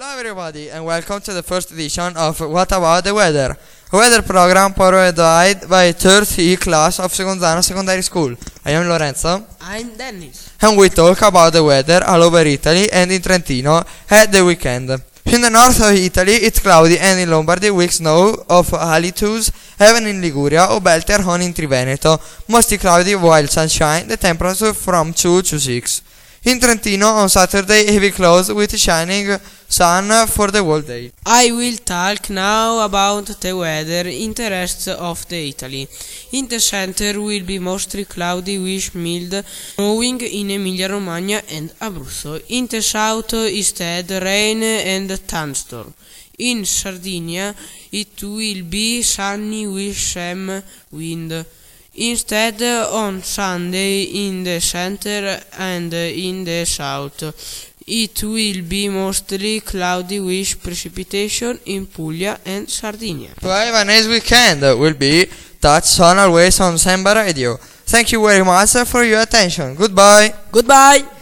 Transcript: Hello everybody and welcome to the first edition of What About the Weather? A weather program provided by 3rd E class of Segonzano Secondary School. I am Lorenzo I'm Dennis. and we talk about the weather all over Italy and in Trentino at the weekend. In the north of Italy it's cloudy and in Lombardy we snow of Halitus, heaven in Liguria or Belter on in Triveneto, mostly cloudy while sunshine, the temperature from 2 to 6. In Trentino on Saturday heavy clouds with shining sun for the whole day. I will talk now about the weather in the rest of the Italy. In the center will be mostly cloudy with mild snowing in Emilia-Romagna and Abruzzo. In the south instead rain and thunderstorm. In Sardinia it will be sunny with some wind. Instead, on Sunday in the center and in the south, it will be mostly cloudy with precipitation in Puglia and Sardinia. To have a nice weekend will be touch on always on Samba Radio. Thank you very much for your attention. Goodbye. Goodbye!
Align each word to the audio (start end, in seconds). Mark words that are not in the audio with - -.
Hello 0.00 0.16
everybody 0.18 0.70
and 0.70 0.82
welcome 0.82 1.20
to 1.20 1.34
the 1.34 1.42
first 1.42 1.72
edition 1.72 2.16
of 2.16 2.40
What 2.40 2.72
About 2.72 3.04
the 3.04 3.12
Weather? 3.12 3.54
A 3.92 3.96
weather 3.98 4.22
program 4.22 4.72
provided 4.72 5.68
by 5.68 5.92
3rd 5.92 6.38
E 6.38 6.56
class 6.56 6.98
of 7.00 7.12
Segonzano 7.12 7.62
Secondary 7.62 8.00
School. 8.00 8.34
I 8.64 8.70
am 8.70 8.88
Lorenzo 8.88 9.44
I'm 9.60 9.94
Dennis. 9.98 10.56
and 10.62 10.78
we 10.78 10.88
talk 10.88 11.20
about 11.20 11.52
the 11.52 11.62
weather 11.62 12.00
all 12.06 12.22
over 12.22 12.40
Italy 12.40 12.90
and 12.90 13.12
in 13.12 13.20
Trentino 13.20 13.84
at 14.08 14.32
the 14.32 14.42
weekend. 14.42 14.88
In 15.26 15.42
the 15.42 15.50
north 15.50 15.82
of 15.82 15.92
Italy 15.92 16.36
it's 16.48 16.60
cloudy 16.60 16.98
and 16.98 17.20
in 17.20 17.28
Lombardy 17.30 17.70
we 17.70 17.86
snow 17.88 18.42
of 18.48 18.70
Halitus, 18.70 19.52
heaven 19.78 20.06
in 20.06 20.22
Liguria 20.22 20.64
or 20.70 20.80
Belter 20.80 21.22
on 21.26 21.42
in 21.42 21.52
Triveneto, 21.52 22.16
mostly 22.48 22.78
cloudy 22.78 23.16
while 23.16 23.46
sunshine, 23.48 24.08
the 24.08 24.16
temperature 24.16 24.72
from 24.72 25.12
2 25.12 25.42
to 25.42 25.60
6. 25.60 26.02
In 26.42 26.58
Trentino 26.58 27.06
on 27.06 27.28
Saturday 27.28 27.92
heavy 27.92 28.10
clouds 28.10 28.50
with 28.50 28.74
shining 28.74 29.28
sun 29.68 30.26
for 30.26 30.50
the 30.50 30.64
whole 30.64 30.80
day. 30.80 31.12
I 31.26 31.50
will 31.52 31.76
talk 31.76 32.30
now 32.30 32.82
about 32.82 33.26
the 33.26 33.54
weather 33.54 34.08
in 34.08 34.32
the 34.32 34.48
rest 34.48 34.88
of 34.88 35.28
the 35.28 35.50
Italy. 35.50 35.86
In 36.32 36.48
the 36.48 36.58
center 36.58 37.20
will 37.20 37.44
be 37.44 37.58
mostly 37.58 38.06
cloudy 38.06 38.58
with 38.58 38.94
mild 38.94 39.44
snowing 39.74 40.22
in 40.22 40.50
Emilia-Romagna 40.52 41.42
and 41.50 41.74
Abruzzo. 41.78 42.42
In 42.48 42.66
the 42.68 42.80
south 42.80 43.34
instead 43.34 44.10
rain 44.10 44.62
and 44.62 45.10
thunderstorm. 45.10 45.92
In 46.38 46.64
Sardinia 46.64 47.54
it 47.92 48.22
will 48.22 48.64
be 48.64 49.02
sunny 49.02 49.66
with 49.66 49.98
some 49.98 50.62
wind. 50.90 51.44
Instead, 51.94 52.62
on 52.62 53.22
Sunday 53.22 54.02
in 54.02 54.44
the 54.44 54.60
center 54.60 55.40
and 55.58 55.92
in 55.92 56.44
the 56.44 56.64
south, 56.64 57.22
it 57.86 58.22
will 58.22 58.62
be 58.62 58.88
mostly 58.88 59.60
cloudy 59.60 60.20
with 60.20 60.62
precipitation 60.62 61.58
in 61.66 61.86
Puglia 61.86 62.38
and 62.46 62.68
Sardinia. 62.70 63.30
To 63.40 63.48
have 63.48 63.74
a 63.74 63.84
nice 63.84 64.06
weekend 64.06 64.62
will 64.62 64.94
be 64.94 65.26
touch 65.60 65.98
on 66.00 66.18
always 66.18 66.60
on 66.60 66.78
Samba 66.78 67.14
Radio. 67.14 67.56
Thank 67.56 68.12
you 68.12 68.24
very 68.24 68.44
much 68.44 68.70
for 68.86 69.02
your 69.02 69.20
attention. 69.20 69.74
Goodbye. 69.74 70.32
Goodbye! 70.52 71.19